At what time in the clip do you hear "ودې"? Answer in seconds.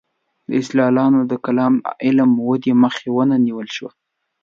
2.47-2.73